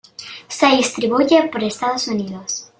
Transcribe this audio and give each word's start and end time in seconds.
Se 0.47 0.65
distribuye 0.65 1.43
por 1.51 1.63
Estados 1.63 2.07
Unidos. 2.07 2.65